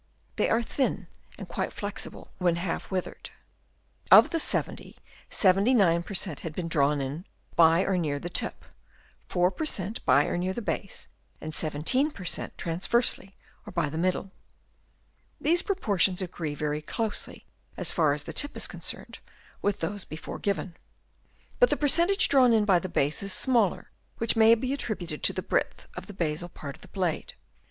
[0.37, 1.05] They are thin
[1.37, 3.29] and quite flexible when half withered.
[4.09, 4.97] Of the 70,
[5.29, 8.65] 79 per cent, had been drawn in by or near the tip;
[9.27, 11.07] 4 per cent, by or near the base;
[11.39, 13.35] and 17 per cent, trans versely
[13.67, 14.31] or by the middle.
[15.39, 17.45] These proportions agree very closely,
[17.77, 19.19] as far as the tip is con cerned,
[19.61, 20.75] with those before given.
[21.59, 25.21] But the per centage drawn in by the base is smaller, which may be attributed
[25.21, 27.35] to the breadth of the basal part of the blade.